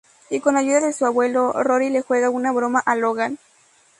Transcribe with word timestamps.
Y 0.31 0.39
con 0.39 0.57
ayuda 0.57 0.79
de 0.79 0.93
su 0.93 1.05
abuelo, 1.05 1.51
Rory 1.61 1.91
le 1.91 2.01
juega 2.01 2.31
una 2.31 2.51
broma 2.51 2.79
a 2.79 2.95
Logan. 2.95 3.37